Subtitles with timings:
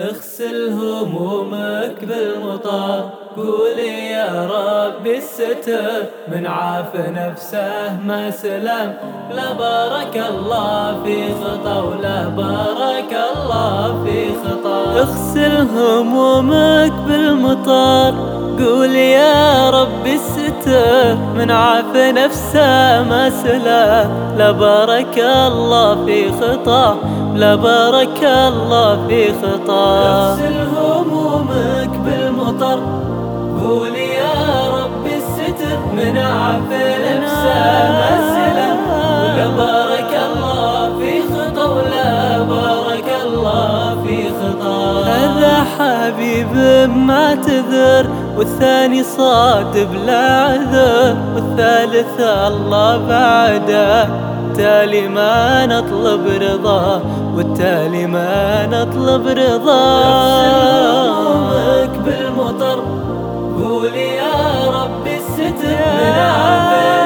[0.00, 8.94] اغسل همومك بالمطر قولي يا رب الستر من عاف نفسه ما سلم.
[9.36, 15.00] لا بارك الله في خطأ ولا بارك الله في خطأ.
[15.00, 18.14] اغسل همومك بالمطر
[18.58, 26.96] قول يا رب الستر من عاف نفسه ما سلم لا بارك الله في خطا
[27.34, 29.84] لا بارك الله في خطا.
[30.08, 32.78] اغسل همومك بالمطر
[33.62, 34.36] قول يا
[34.78, 36.70] رب الستر من عف
[37.08, 37.60] نفسه
[38.12, 38.78] مسلم
[39.24, 45.04] ولا بارك الله في خطا ولا بارك الله في خطا.
[45.06, 45.21] هذا
[46.02, 46.52] حبيب
[46.88, 48.06] ما تذر
[48.36, 54.08] والثاني صاد بلا عذر والثالث الله بعده.
[54.52, 57.02] والتالي ما نطلب رضا
[57.36, 59.84] والتالي ما نطلب رضا.
[62.04, 62.78] بالمطر
[63.58, 64.38] قول يا
[64.78, 65.82] رب الستر.
[65.98, 66.12] من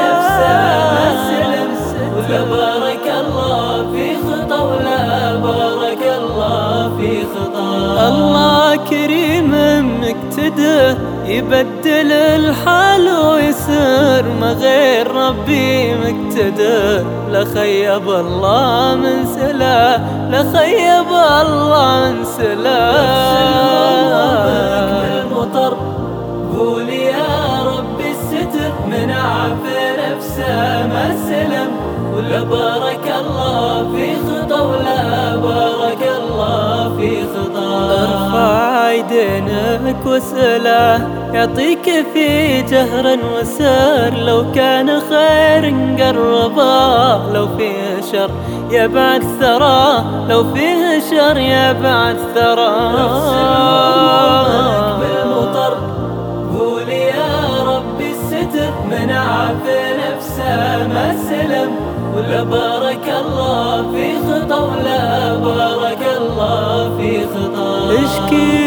[0.06, 0.56] نفسه
[0.94, 1.70] ما سلم
[2.16, 7.68] ولا بارك الله في خطا ولا بارك الله في خطا
[8.08, 8.45] الله
[8.90, 9.50] كريم
[10.00, 19.96] مقتدر يبدل الحال ويسر ما غير ربي مقتدر لا خيب الله من سلا
[20.30, 21.10] لا خيب
[21.42, 22.92] الله من سلا.
[25.02, 25.76] بالمطر
[26.58, 31.70] قول يا رب الستر من عافى نفسه ما سلم
[32.16, 33.45] ولا بارك الله
[39.06, 44.14] ارفع يدينك وسله يعطيك في جهر وسر.
[44.26, 48.30] لو كان خير قربا لو فيه شر
[48.70, 50.04] يبعد ثرى.
[50.28, 52.76] لو فيه شر يبعد ثرى.
[55.00, 55.76] بالمطر
[56.88, 58.72] يا رب الستر.
[58.90, 59.10] من
[60.06, 61.70] نفسه ما سلم
[62.16, 67.66] ولا بارك الله في خطأ ولا بارك الله في خطأ.
[67.92, 68.65] اشكي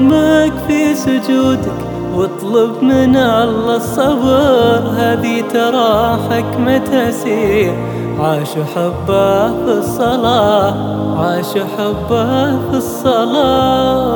[0.00, 1.72] همومك في سجودك
[2.14, 4.82] واطلب من الله الصبر.
[4.96, 7.74] هذه ترى حكمة سير؟
[8.20, 10.74] عاش حبه في الصلاة
[11.20, 14.10] عاش حبه في الصلاة.